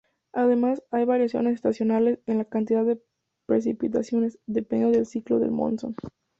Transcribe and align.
Además, 0.33 0.81
hay 0.89 1.05
variaciones 1.05 1.53
estacionales 1.53 2.17
en 2.25 2.39
la 2.39 2.45
cantidad 2.45 2.83
de 2.83 2.99
precipitaciones, 3.45 4.39
dependiendo 4.47 4.97
del 4.97 5.05
ciclo 5.05 5.37
del 5.37 5.51
Monzón. 5.51 5.95